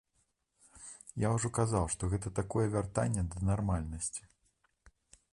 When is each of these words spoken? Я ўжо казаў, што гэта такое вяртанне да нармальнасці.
Я 1.23 1.29
ўжо 1.33 1.51
казаў, 1.57 1.85
што 1.93 2.09
гэта 2.13 2.31
такое 2.39 2.65
вяртанне 2.75 3.25
да 3.35 3.43
нармальнасці. 3.51 4.23